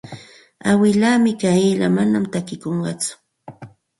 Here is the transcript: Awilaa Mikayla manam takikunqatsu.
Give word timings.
Awilaa 0.69 1.19
Mikayla 1.25 1.87
manam 1.97 2.23
takikunqatsu. 2.33 3.13